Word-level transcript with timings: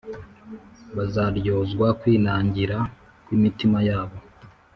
Bazaryozwa 0.95 1.87
kwinangira 1.99 2.77
kw’imitima 3.23 3.77
yabo 3.89 4.17